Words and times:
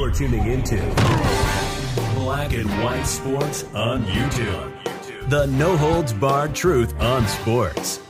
You're 0.00 0.10
tuning 0.10 0.46
into 0.46 0.76
Black 2.14 2.54
and 2.54 2.70
White 2.82 3.04
Sports 3.04 3.64
on 3.74 4.02
YouTube. 4.06 5.28
The 5.28 5.44
no 5.48 5.76
holds 5.76 6.14
barred 6.14 6.54
truth 6.54 6.98
on 7.02 7.28
sports. 7.28 8.00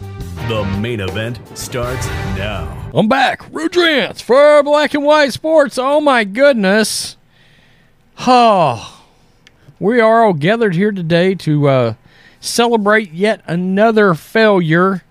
The 0.47 0.65
main 0.79 1.01
event 1.01 1.41
starts 1.59 2.07
now. 2.07 2.89
I'm 2.95 3.09
back. 3.09 3.41
Rudrance 3.51 4.23
for 4.23 4.63
Black 4.63 4.95
and 4.95 5.03
White 5.03 5.33
Sports. 5.33 5.79
Oh 5.79 6.01
my 6.01 6.23
goodness. 6.23 7.17
Oh, 8.21 9.05
we 9.81 9.99
are 9.99 10.25
all 10.25 10.35
gathered 10.35 10.77
here 10.77 10.93
today 10.93 11.35
to 11.35 11.69
uh, 11.69 11.95
celebrate 12.39 13.11
yet 13.11 13.43
another 13.49 14.15
failure 14.15 15.03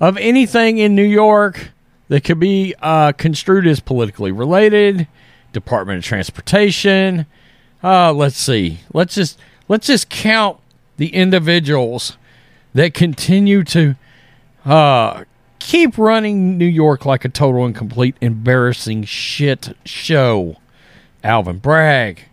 of 0.00 0.16
anything 0.16 0.78
in 0.78 0.96
New 0.96 1.04
York 1.04 1.70
that 2.08 2.24
could 2.24 2.40
be 2.40 2.74
uh, 2.82 3.12
construed 3.12 3.68
as 3.68 3.78
politically 3.78 4.32
related. 4.32 5.06
Department 5.54 5.98
of 5.98 6.04
Transportation. 6.04 7.24
Uh, 7.82 8.12
let's 8.12 8.36
see. 8.36 8.80
Let's 8.92 9.14
just 9.14 9.38
let's 9.68 9.86
just 9.86 10.10
count 10.10 10.58
the 10.98 11.14
individuals 11.14 12.18
that 12.74 12.92
continue 12.92 13.64
to 13.64 13.94
uh, 14.66 15.24
keep 15.58 15.96
running 15.96 16.58
New 16.58 16.66
York 16.66 17.06
like 17.06 17.24
a 17.24 17.28
total 17.28 17.64
and 17.64 17.74
complete 17.74 18.16
embarrassing 18.20 19.04
shit 19.04 19.76
show. 19.86 20.56
Alvin 21.22 21.58
Bragg, 21.58 22.24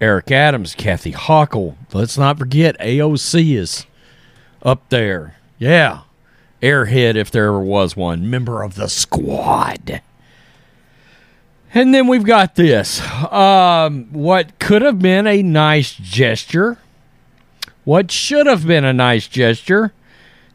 Eric 0.00 0.30
Adams, 0.30 0.76
Kathy 0.76 1.12
Hochul. 1.12 1.74
Let's 1.92 2.16
not 2.16 2.38
forget 2.38 2.78
AOC 2.78 3.56
is 3.56 3.86
up 4.62 4.88
there. 4.90 5.36
Yeah. 5.58 6.02
Airhead, 6.62 7.16
if 7.16 7.30
there 7.30 7.46
ever 7.46 7.60
was 7.60 7.96
one, 7.96 8.30
member 8.30 8.62
of 8.62 8.74
the 8.74 8.88
squad. 8.88 10.02
And 11.72 11.94
then 11.94 12.08
we've 12.08 12.24
got 12.24 12.56
this. 12.56 13.00
Um, 13.30 14.06
what 14.12 14.58
could 14.58 14.82
have 14.82 14.98
been 14.98 15.26
a 15.26 15.42
nice 15.42 15.94
gesture. 15.94 16.78
What 17.84 18.10
should 18.10 18.46
have 18.46 18.66
been 18.66 18.84
a 18.84 18.92
nice 18.92 19.28
gesture. 19.28 19.92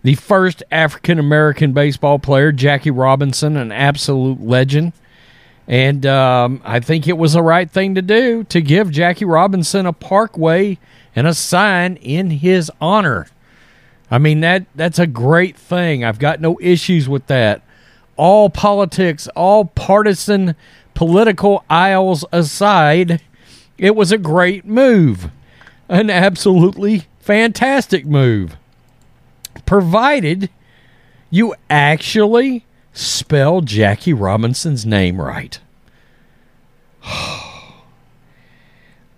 The 0.03 0.15
first 0.15 0.61
African 0.71 1.17
American 1.17 1.73
baseball 1.73 2.19
player, 2.19 2.51
Jackie 2.51 2.91
Robinson, 2.91 3.57
an 3.57 3.71
absolute 3.71 4.41
legend. 4.41 4.93
And 5.67 6.05
um, 6.05 6.61
I 6.63 6.79
think 6.79 7.07
it 7.07 7.17
was 7.17 7.33
the 7.33 7.41
right 7.41 7.71
thing 7.71 7.95
to 7.95 8.01
do 8.01 8.43
to 8.45 8.61
give 8.61 8.91
Jackie 8.91 9.25
Robinson 9.25 9.85
a 9.85 9.93
parkway 9.93 10.77
and 11.15 11.25
a 11.25 11.33
sign 11.33 11.95
in 11.97 12.29
his 12.29 12.71
honor. 12.79 13.27
I 14.11 14.19
mean 14.19 14.41
that 14.41 14.65
that's 14.75 14.99
a 14.99 15.07
great 15.07 15.57
thing. 15.57 16.03
I've 16.03 16.19
got 16.19 16.39
no 16.39 16.59
issues 16.61 17.09
with 17.09 17.25
that. 17.27 17.63
All 18.15 18.49
politics, 18.49 19.27
all 19.29 19.65
partisan 19.65 20.55
political 20.95 21.63
aisles 21.69 22.25
aside, 22.31 23.21
it 23.77 23.95
was 23.95 24.11
a 24.11 24.17
great 24.17 24.65
move. 24.65 25.29
An 25.87 26.09
absolutely 26.09 27.03
fantastic 27.19 28.07
move. 28.07 28.57
Provided 29.67 30.49
you 31.29 31.53
actually 31.69 32.65
spell 32.93 33.61
Jackie 33.61 34.13
Robinson's 34.13 34.85
name 34.85 35.21
right. 35.21 35.59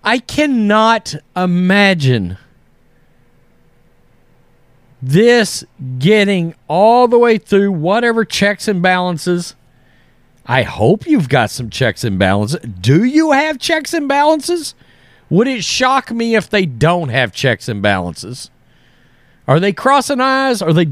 I 0.04 0.20
cannot 0.20 1.16
imagine 1.36 2.38
this 5.02 5.64
getting 6.00 6.56
all 6.68 7.08
the 7.08 7.20
way 7.20 7.38
through 7.38 7.72
whatever 7.72 8.26
checks 8.26 8.68
and 8.68 8.82
balances. 8.82 9.56
I 10.48 10.64
hope 10.64 11.06
you've 11.06 11.30
got 11.30 11.52
some 11.52 11.70
checks 11.70 12.04
and 12.04 12.18
balances. 12.18 12.62
Do 12.62 13.04
you 13.04 13.34
have 13.34 13.60
checks 13.60 13.94
and 13.94 14.08
balances? 14.08 14.76
Would 15.30 15.48
it 15.48 15.64
shock 15.64 16.10
me 16.10 16.36
if 16.36 16.50
they 16.50 16.66
don't 16.66 17.10
have 17.10 17.34
checks 17.34 17.68
and 17.68 17.82
balances? 17.82 18.50
Are 19.46 19.60
they 19.60 19.74
crossing 19.74 20.22
eyes? 20.22 20.62
Are 20.62 20.72
they 20.72 20.88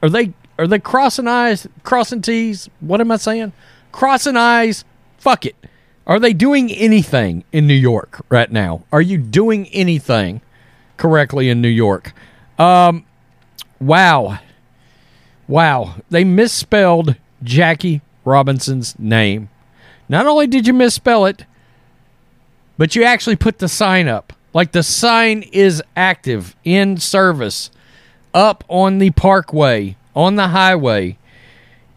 are 0.00 0.08
they 0.08 0.32
are 0.58 0.68
they 0.68 0.78
crossing 0.78 1.26
eyes, 1.26 1.66
crossing 1.82 2.22
T's? 2.22 2.68
What 2.78 3.00
am 3.00 3.10
I 3.10 3.16
saying? 3.16 3.52
Crossing 3.90 4.36
eyes. 4.36 4.84
Fuck 5.18 5.46
it. 5.46 5.56
Are 6.06 6.20
they 6.20 6.32
doing 6.32 6.70
anything 6.70 7.44
in 7.50 7.66
New 7.66 7.74
York 7.74 8.24
right 8.28 8.50
now? 8.50 8.84
Are 8.92 9.00
you 9.00 9.18
doing 9.18 9.66
anything 9.68 10.40
correctly 10.96 11.48
in 11.48 11.60
New 11.60 11.68
York? 11.68 12.12
Um, 12.58 13.04
wow. 13.80 14.38
Wow. 15.48 15.96
They 16.10 16.22
misspelled 16.22 17.16
Jackie 17.42 18.02
Robinson's 18.24 18.98
name. 18.98 19.48
Not 20.08 20.26
only 20.26 20.46
did 20.46 20.66
you 20.66 20.72
misspell 20.72 21.26
it, 21.26 21.44
but 22.76 22.94
you 22.94 23.04
actually 23.04 23.36
put 23.36 23.58
the 23.58 23.68
sign 23.68 24.08
up. 24.08 24.32
Like 24.52 24.72
the 24.72 24.82
sign 24.82 25.42
is 25.52 25.82
active 25.96 26.54
in 26.64 26.98
service 26.98 27.70
up 28.32 28.64
on 28.68 28.98
the 28.98 29.10
parkway, 29.10 29.96
on 30.14 30.36
the 30.36 30.48
highway. 30.48 31.18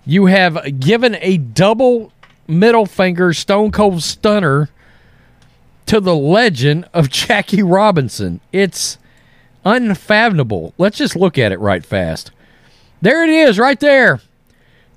You 0.05 0.27
have 0.27 0.79
given 0.79 1.17
a 1.21 1.37
double 1.37 2.11
middle 2.47 2.85
finger 2.85 3.33
stone 3.33 3.71
cold 3.71 4.01
stunner 4.01 4.69
to 5.87 5.99
the 5.99 6.15
legend 6.15 6.87
of 6.93 7.09
Jackie 7.11 7.63
Robinson. 7.63 8.39
It's 8.51 8.97
unfathomable. 9.65 10.73
Let's 10.77 10.97
just 10.97 11.15
look 11.15 11.37
at 11.37 11.51
it 11.51 11.59
right 11.59 11.85
fast. 11.85 12.31
There 13.01 13.23
it 13.23 13.29
is, 13.29 13.59
right 13.59 13.79
there. 13.79 14.21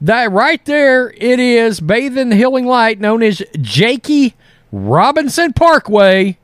That 0.01 0.33
right 0.33 0.65
there, 0.65 1.11
it 1.11 1.39
is 1.39 1.81
bathed 1.81 2.17
in 2.17 2.31
the 2.31 2.37
healing 2.37 2.67
light, 2.67 3.01
known 3.01 3.23
as 3.23 3.43
Jakey 3.61 4.35
Robinson 4.73 5.53
Parkway. 5.53 6.39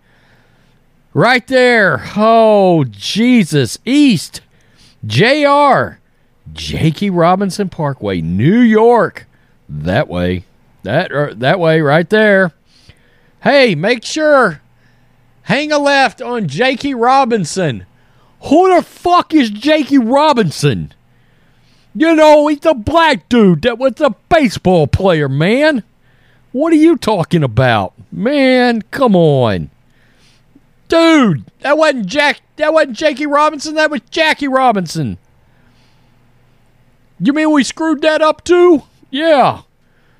Right 1.14 1.46
there. 1.46 2.04
Oh, 2.16 2.84
Jesus. 2.84 3.78
East. 3.86 4.42
JR. 5.06 5.98
Jakey 6.52 7.10
Robinson 7.10 7.68
Parkway, 7.68 8.20
New 8.20 8.60
York. 8.60 9.26
That 9.68 10.08
way. 10.08 10.44
That 10.82 11.10
uh, 11.10 11.34
that 11.36 11.58
way 11.58 11.80
right 11.80 12.08
there. 12.08 12.52
Hey, 13.42 13.74
make 13.74 14.04
sure 14.04 14.60
hang 15.42 15.72
a 15.72 15.78
left 15.78 16.22
on 16.22 16.48
Jakey 16.48 16.94
Robinson. 16.94 17.86
Who 18.42 18.74
the 18.74 18.82
fuck 18.82 19.34
is 19.34 19.50
Jakey 19.50 19.98
Robinson? 19.98 20.92
You 21.98 22.14
know, 22.14 22.46
he's 22.48 22.66
a 22.66 22.74
black 22.74 23.26
dude 23.30 23.62
that 23.62 23.78
was 23.78 23.98
a 24.02 24.10
baseball 24.28 24.86
player, 24.86 25.30
man. 25.30 25.82
What 26.52 26.70
are 26.74 26.76
you 26.76 26.98
talking 26.98 27.42
about? 27.42 27.94
Man, 28.12 28.82
come 28.90 29.16
on. 29.16 29.70
Dude, 30.88 31.44
that 31.60 31.78
wasn't 31.78 32.04
Jack 32.04 32.42
that 32.56 32.74
wasn't 32.74 32.98
Jakey 32.98 33.26
Robinson, 33.26 33.74
that 33.76 33.90
was 33.90 34.02
Jackie 34.10 34.46
Robinson. 34.46 35.16
You 37.18 37.32
mean 37.32 37.50
we 37.50 37.64
screwed 37.64 38.02
that 38.02 38.20
up 38.20 38.44
too? 38.44 38.82
Yeah. 39.10 39.62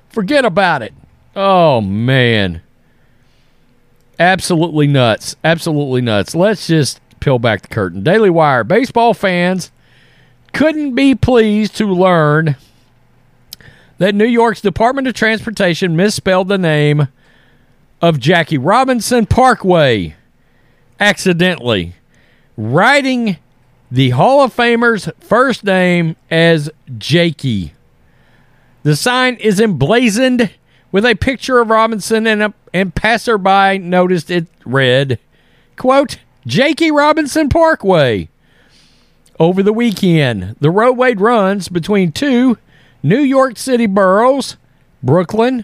Forget 0.09 0.45
about 0.45 0.81
it. 0.81 0.95
Oh 1.35 1.79
man. 1.79 2.63
Absolutely 4.19 4.87
nuts. 4.87 5.35
Absolutely 5.43 6.01
nuts. 6.01 6.33
Let's 6.33 6.65
just 6.65 6.99
peel 7.19 7.37
back 7.37 7.61
the 7.61 7.67
curtain. 7.67 8.01
Daily 8.01 8.31
Wire. 8.31 8.63
Baseball 8.63 9.13
fans 9.13 9.71
couldn't 10.53 10.95
be 10.95 11.15
pleased 11.15 11.75
to 11.77 11.85
learn 11.85 12.55
that 13.97 14.15
New 14.15 14.25
York's 14.25 14.61
Department 14.61 15.07
of 15.07 15.13
Transportation 15.13 15.95
misspelled 15.95 16.47
the 16.47 16.57
name 16.57 17.07
of 18.01 18.19
Jackie 18.19 18.57
Robinson 18.57 19.25
Parkway 19.25 20.15
accidentally, 20.99 21.95
writing 22.55 23.37
the 23.89 24.11
Hall 24.11 24.43
of 24.43 24.53
Famer's 24.53 25.09
first 25.19 25.63
name 25.63 26.15
as 26.29 26.69
Jakey. 26.97 27.73
The 28.83 28.95
sign 28.95 29.35
is 29.35 29.59
emblazoned 29.59 30.51
with 30.91 31.05
a 31.05 31.15
picture 31.15 31.59
of 31.59 31.69
Robinson 31.69 32.27
and 32.27 32.43
a 32.43 32.53
and 32.73 32.93
passerby 32.93 33.79
noticed 33.79 34.29
it 34.29 34.47
read, 34.65 35.19
quote, 35.77 36.19
Jakey 36.45 36.91
Robinson 36.91 37.49
Parkway. 37.49 38.29
Over 39.39 39.61
the 39.61 39.73
weekend, 39.73 40.55
the 40.59 40.71
roadway 40.71 41.13
runs 41.13 41.69
between 41.69 42.11
two 42.11 42.57
New 43.03 43.19
York 43.19 43.57
City 43.57 43.85
boroughs, 43.85 44.57
Brooklyn 45.03 45.63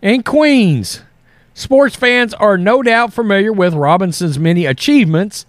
and 0.00 0.24
Queens. 0.24 1.02
Sports 1.52 1.96
fans 1.96 2.32
are 2.34 2.56
no 2.56 2.84
doubt 2.84 3.12
familiar 3.12 3.52
with 3.52 3.74
Robinson's 3.74 4.38
many 4.38 4.66
achievements. 4.66 5.46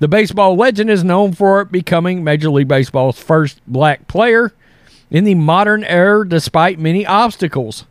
The 0.00 0.08
baseball 0.08 0.56
legend 0.56 0.90
is 0.90 1.04
known 1.04 1.32
for 1.32 1.64
becoming 1.64 2.24
Major 2.24 2.50
League 2.50 2.66
Baseball's 2.66 3.20
first 3.20 3.60
black 3.68 4.08
player 4.08 4.52
in 5.12 5.22
the 5.22 5.36
modern 5.36 5.84
era 5.84 6.28
despite 6.28 6.80
many 6.80 7.06
obstacles. 7.06 7.84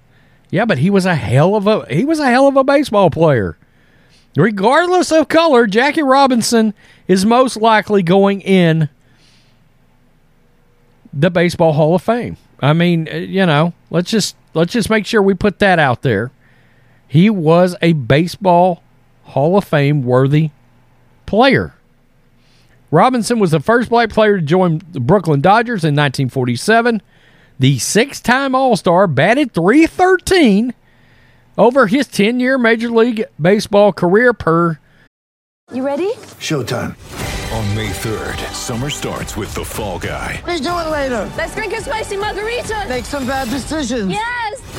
Yeah, 0.50 0.66
but 0.66 0.80
he 0.80 0.90
was 0.90 1.06
a 1.06 1.16
hell 1.16 1.56
of 1.56 1.68
a 1.68 1.86
he 1.90 2.04
was 2.04 2.20
a 2.20 2.30
hell 2.30 2.48
of 2.48 2.58
a 2.58 2.66
baseball 2.66 3.10
player. 3.10 3.56
Regardless 4.40 5.12
of 5.12 5.28
color, 5.28 5.68
Jackie 5.68 6.02
Robinson 6.02 6.74
is 7.10 7.26
most 7.26 7.58
likely 7.58 8.02
going 8.02 8.40
in 8.40 8.88
the 11.12 11.30
Baseball 11.30 11.74
Hall 11.74 11.96
of 11.96 12.02
Fame. 12.02 12.38
I 12.62 12.72
mean, 12.72 13.10
uh, 13.12 13.18
you 13.18 13.46
know, 13.46 13.74
let's 13.90 14.10
just 14.10 14.38
let's 14.54 14.72
just 14.72 14.90
make 14.90 15.06
sure 15.06 15.22
we 15.22 15.34
put 15.34 15.60
that 15.60 15.78
out 15.78 16.04
there. 16.04 16.32
He 17.06 17.30
was 17.30 17.76
a 17.82 17.92
baseball 17.92 18.82
Hall 19.26 19.58
of 19.58 19.66
Fame 19.66 20.04
worthy 20.04 20.52
player. 21.26 21.74
Robinson 22.92 23.40
was 23.40 23.52
the 23.52 23.60
first 23.60 23.90
black 23.90 24.10
player 24.10 24.40
to 24.40 24.46
join 24.46 24.82
the 24.94 25.02
Brooklyn 25.02 25.42
Dodgers 25.42 25.84
in 25.84 25.96
1947. 25.96 27.02
The 27.60 27.78
six 27.78 28.22
time 28.22 28.56
All 28.56 28.78
Star 28.78 29.06
batted 29.06 29.54
313 29.54 30.74
over 31.60 31.86
his 31.86 32.08
10 32.08 32.40
year 32.40 32.58
Major 32.58 32.90
League 32.90 33.26
Baseball 33.40 33.94
career 33.94 34.34
per. 34.34 34.80
You 35.72 35.86
ready? 35.86 36.12
Showtime. 36.40 36.96
On 37.54 37.76
May 37.76 37.90
3rd, 37.90 38.40
summer 38.54 38.90
starts 38.90 39.36
with 39.36 39.54
The 39.54 39.66
Fall 39.66 40.00
Guy. 40.00 40.42
Let's 40.48 40.62
do 40.62 40.70
it 40.70 40.90
later. 40.90 41.32
Let's 41.38 41.54
drink 41.54 41.74
a 41.74 41.82
spicy 41.82 42.18
margarita. 42.18 42.86
Make 42.88 43.06
some 43.06 43.28
bad 43.28 43.50
decisions. 43.50 44.12
Yes. 44.12 44.79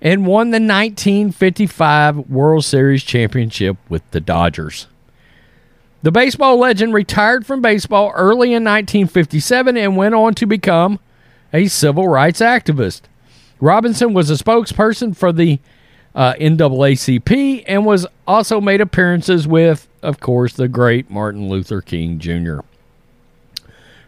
and 0.00 0.26
won 0.26 0.50
the 0.50 0.56
1955 0.56 2.30
World 2.30 2.64
Series 2.64 3.02
championship 3.02 3.76
with 3.88 4.08
the 4.10 4.20
Dodgers. 4.20 4.86
The 6.02 6.12
baseball 6.12 6.58
legend 6.58 6.94
retired 6.94 7.44
from 7.44 7.60
baseball 7.60 8.12
early 8.14 8.48
in 8.48 8.62
1957 8.62 9.76
and 9.76 9.96
went 9.96 10.14
on 10.14 10.34
to 10.34 10.46
become 10.46 11.00
a 11.52 11.66
civil 11.66 12.06
rights 12.06 12.40
activist. 12.40 13.02
Robinson 13.60 14.14
was 14.14 14.30
a 14.30 14.34
spokesperson 14.34 15.16
for 15.16 15.32
the 15.32 15.58
uh, 16.14 16.34
NAACP 16.34 17.64
and 17.66 17.84
was 17.84 18.06
also 18.26 18.60
made 18.60 18.80
appearances 18.80 19.48
with, 19.48 19.88
of 20.02 20.20
course, 20.20 20.52
the 20.52 20.68
great 20.68 21.10
Martin 21.10 21.48
Luther 21.48 21.80
King 21.80 22.18
Jr. 22.18 22.60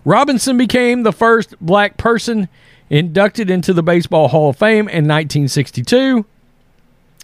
Robinson 0.04 0.56
became 0.56 1.02
the 1.02 1.12
first 1.12 1.54
black 1.60 1.96
person 1.96 2.48
inducted 2.90 3.48
into 3.48 3.72
the 3.72 3.82
Baseball 3.82 4.28
Hall 4.28 4.50
of 4.50 4.56
Fame 4.56 4.88
in 4.88 5.06
1962. 5.06 6.26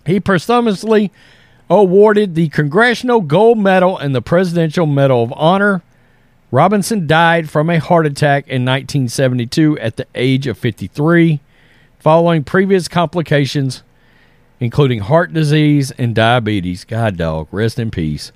He 0.07 0.21
posthumously 0.21 1.13
awarded 1.69 2.35
the 2.35 2.49
Congressional 2.51 3.21
Gold 3.21 3.59
Medal 3.59 3.99
and 3.99 4.15
the 4.15 4.23
Presidential 4.23 4.87
Medal 4.87 5.25
of 5.25 5.33
Honor. 5.37 5.83
Robinson 6.53 7.09
died 7.09 7.51
from 7.51 7.69
a 7.69 7.81
heart 7.81 8.07
attack 8.07 8.45
in 8.47 8.65
1972 8.65 9.79
at 9.81 9.97
the 9.97 10.07
age 10.15 10.47
of 10.47 10.57
53, 10.57 11.41
following 11.99 12.45
previous 12.45 12.87
complications, 12.87 13.83
including 14.61 15.01
heart 15.01 15.33
disease 15.33 15.91
and 15.99 16.15
diabetes. 16.15 16.85
God, 16.85 17.17
dog, 17.17 17.49
rest 17.51 17.81
in 17.81 17.91
peace. 17.91 18.31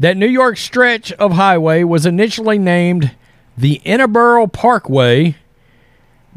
That 0.00 0.16
New 0.16 0.28
York 0.28 0.56
stretch 0.56 1.12
of 1.12 1.32
highway 1.32 1.82
was 1.82 2.06
initially 2.06 2.58
named 2.58 3.14
the 3.56 3.82
Interborough 3.84 4.50
Parkway, 4.50 5.36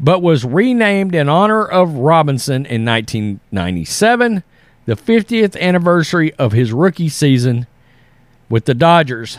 but 0.02 0.20
was 0.20 0.44
renamed 0.44 1.14
in 1.14 1.28
honor 1.28 1.64
of 1.64 1.94
Robinson 1.94 2.66
in 2.66 2.84
1997, 2.84 4.42
the 4.84 4.96
50th 4.96 5.58
anniversary 5.60 6.34
of 6.34 6.50
his 6.50 6.72
rookie 6.72 7.08
season 7.08 7.68
with 8.48 8.64
the 8.64 8.74
Dodgers. 8.74 9.38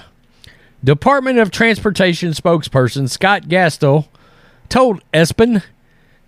Department 0.81 1.37
of 1.37 1.51
Transportation 1.51 2.31
spokesperson 2.31 3.09
Scott 3.09 3.43
Gastel 3.43 4.07
told 4.69 5.01
ESPN 5.13 5.63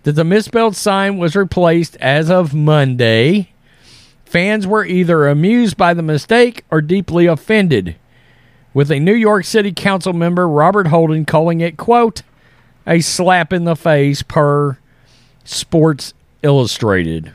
that 0.02 0.12
the 0.12 0.24
misspelled 0.24 0.76
sign 0.76 1.16
was 1.16 1.34
replaced 1.34 1.96
as 1.96 2.30
of 2.30 2.54
Monday. 2.54 3.52
Fans 4.26 4.66
were 4.66 4.84
either 4.84 5.26
amused 5.26 5.78
by 5.78 5.94
the 5.94 6.02
mistake 6.02 6.64
or 6.70 6.82
deeply 6.82 7.26
offended, 7.26 7.96
with 8.74 8.90
a 8.90 9.00
New 9.00 9.14
York 9.14 9.44
City 9.44 9.72
Council 9.72 10.12
member, 10.12 10.46
Robert 10.46 10.88
Holden, 10.88 11.24
calling 11.24 11.60
it, 11.62 11.78
quote, 11.78 12.22
a 12.86 13.00
slap 13.00 13.52
in 13.52 13.64
the 13.64 13.76
face 13.76 14.22
per 14.22 14.78
Sports 15.44 16.14
Illustrated. 16.42 17.32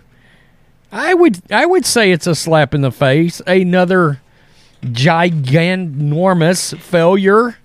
I 0.92 1.13
would 1.13 1.42
I 1.51 1.65
would 1.65 1.86
say 1.86 2.12
it's 2.12 2.27
a 2.27 2.36
slap 2.36 2.74
in 2.74 2.81
the 2.81 2.92
face, 2.92 3.42
another 3.48 4.21
gigantormous 4.83 6.77
failure. 6.77 7.57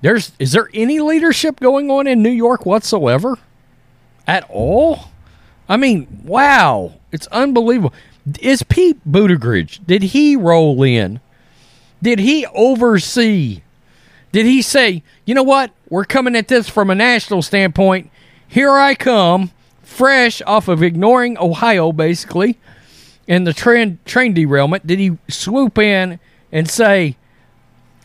There's 0.00 0.32
is 0.38 0.52
there 0.52 0.68
any 0.74 1.00
leadership 1.00 1.60
going 1.60 1.90
on 1.90 2.06
in 2.06 2.22
New 2.22 2.30
York 2.30 2.66
whatsoever? 2.66 3.38
At 4.26 4.44
all? 4.48 5.10
I 5.68 5.76
mean, 5.76 6.22
wow. 6.24 6.94
It's 7.12 7.26
unbelievable. 7.28 7.94
Is 8.40 8.62
Pete 8.62 9.00
Buttigieg, 9.10 9.84
did 9.86 10.02
he 10.02 10.36
roll 10.36 10.82
in? 10.82 11.20
Did 12.02 12.18
he 12.18 12.46
oversee? 12.46 13.62
Did 14.32 14.46
he 14.46 14.62
say, 14.62 15.02
you 15.24 15.34
know 15.34 15.42
what? 15.42 15.72
We're 15.92 16.06
coming 16.06 16.34
at 16.36 16.48
this 16.48 16.70
from 16.70 16.88
a 16.88 16.94
national 16.94 17.42
standpoint. 17.42 18.10
Here 18.48 18.72
I 18.72 18.94
come, 18.94 19.50
fresh 19.82 20.40
off 20.46 20.66
of 20.66 20.82
ignoring 20.82 21.36
Ohio, 21.36 21.92
basically, 21.92 22.58
and 23.28 23.46
the 23.46 23.52
train, 23.52 23.98
train 24.06 24.32
derailment. 24.32 24.86
Did 24.86 24.98
he 24.98 25.18
swoop 25.28 25.76
in 25.76 26.18
and 26.50 26.70
say, 26.70 27.18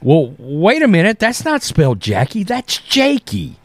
well, 0.02 0.36
wait 0.38 0.82
a 0.82 0.88
minute. 0.90 1.18
That's 1.18 1.46
not 1.46 1.64
spelled 1.64 2.02
Jackie. 2.02 2.44
That's 2.44 2.78
Jakey. 2.78 3.56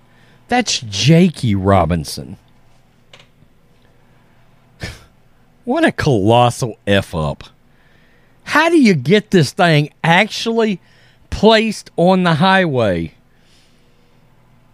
That's 0.47 0.79
Jakey 0.79 1.57
Robinson. 1.57 2.37
What 5.65 5.85
a 5.85 5.91
colossal 5.91 6.79
F 6.87 7.13
up. 7.13 7.43
How 8.45 8.69
do 8.69 8.81
you 8.81 8.95
get 8.95 9.33
this 9.33 9.51
thing 9.51 9.93
actually 10.05 10.81
placed 11.29 11.91
on 11.97 12.23
the 12.23 12.35
highway? 12.35 13.15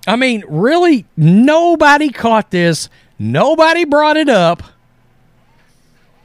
I 0.08 0.16
mean, 0.16 0.42
really, 0.48 1.04
nobody 1.18 2.08
caught 2.08 2.50
this. 2.50 2.88
Nobody 3.18 3.84
brought 3.84 4.16
it 4.16 4.30
up. 4.30 4.62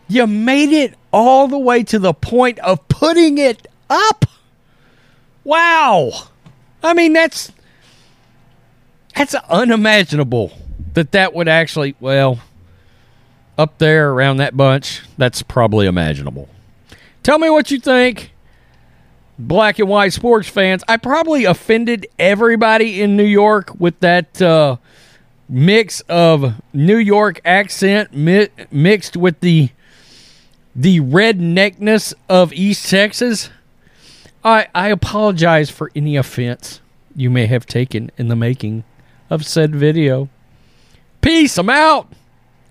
You 0.07 0.25
made 0.25 0.71
it 0.71 0.95
all 1.11 1.49
the 1.49 1.59
way 1.59 1.83
to 1.83 1.99
the 1.99 2.13
point 2.13 2.59
of 2.59 2.87
putting 2.87 3.37
it 3.37 3.67
up. 3.89 4.25
Wow. 5.43 6.11
I 6.81 6.93
mean, 6.93 7.11
that's 7.13 7.51
that's 9.15 9.35
unimaginable 9.35 10.51
that 10.93 11.11
that 11.11 11.33
would 11.33 11.47
actually, 11.47 11.95
well, 11.99 12.39
up 13.57 13.77
there 13.79 14.11
around 14.11 14.37
that 14.37 14.55
bunch, 14.55 15.01
that's 15.17 15.43
probably 15.43 15.87
imaginable. 15.87 16.47
Tell 17.21 17.37
me 17.37 17.49
what 17.49 17.69
you 17.69 17.79
think, 17.79 18.32
black 19.37 19.79
and 19.79 19.89
white 19.89 20.13
sports 20.13 20.47
fans. 20.47 20.83
I 20.87 20.97
probably 20.97 21.45
offended 21.45 22.07
everybody 22.19 23.01
in 23.01 23.17
New 23.17 23.23
York 23.23 23.73
with 23.79 23.99
that 24.01 24.41
uh, 24.41 24.77
mix 25.49 26.01
of 26.01 26.55
New 26.73 26.97
York 26.97 27.41
accent 27.45 28.13
mi- 28.13 28.49
mixed 28.71 29.17
with 29.17 29.39
the 29.39 29.69
the 30.75 30.99
redneckness 31.01 32.13
of 32.27 32.51
East 32.53 32.89
Texas. 32.89 33.49
I 34.43 34.67
I 34.73 34.89
apologize 34.89 35.69
for 35.69 35.91
any 35.95 36.15
offense 36.15 36.81
you 37.15 37.29
may 37.29 37.45
have 37.45 37.65
taken 37.65 38.11
in 38.17 38.27
the 38.27 38.35
making 38.35 38.83
of 39.29 39.45
said 39.45 39.75
video. 39.75 40.29
Peace. 41.21 41.57
I'm 41.57 41.69
out. 41.69 42.11